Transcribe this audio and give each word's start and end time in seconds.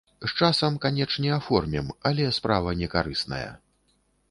З 0.21 0.29
часам, 0.45 0.79
канечне, 0.85 1.29
аформім, 1.35 1.93
але 2.11 2.27
справа 2.39 2.77
не 2.83 2.91
карысная. 2.97 3.47